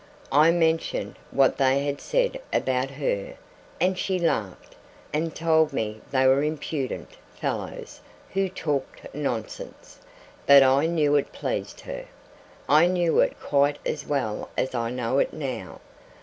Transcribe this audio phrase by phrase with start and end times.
[0.31, 3.35] I mentioned what they had said about her,
[3.79, 4.75] and she laughed,
[5.13, 8.01] and told me they were impudent fellows
[8.33, 9.99] who talked nonsense
[10.47, 12.05] but I knew it pleased her.
[12.67, 15.81] I knew it quite as well as I know it now.